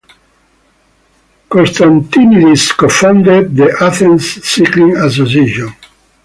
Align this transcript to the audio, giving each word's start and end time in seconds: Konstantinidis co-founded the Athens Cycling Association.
Konstantinidis 1.47 2.69
co-founded 2.75 3.55
the 3.55 3.71
Athens 3.81 4.43
Cycling 4.43 4.97
Association. 4.97 5.71